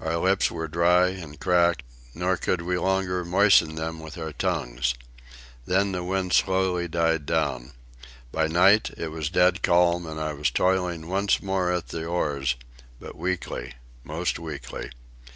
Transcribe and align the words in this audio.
Our 0.00 0.16
lips 0.16 0.50
were 0.50 0.66
dry 0.66 1.10
and 1.10 1.38
cracked, 1.38 1.84
nor 2.12 2.36
could 2.36 2.60
we 2.62 2.76
longer 2.76 3.24
moisten 3.24 3.76
them 3.76 4.00
with 4.00 4.18
our 4.18 4.32
tongues. 4.32 4.94
Then 5.64 5.92
the 5.92 6.02
wind 6.02 6.32
slowly 6.32 6.88
died 6.88 7.24
down. 7.24 7.74
By 8.32 8.48
night 8.48 8.90
it 8.96 9.12
was 9.12 9.30
dead 9.30 9.62
calm 9.62 10.06
and 10.06 10.18
I 10.18 10.32
was 10.32 10.50
toiling 10.50 11.06
once 11.06 11.40
more 11.40 11.72
at 11.72 11.90
the 11.90 12.04
oars—but 12.04 13.14
weakly, 13.14 13.74
most 14.02 14.40
weakly. 14.40 14.90